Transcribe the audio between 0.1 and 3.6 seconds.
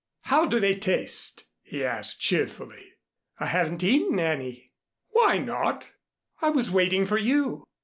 "How do they taste?" he asked cheerfully. "I